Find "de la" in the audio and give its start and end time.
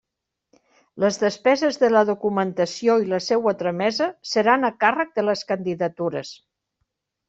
1.83-2.03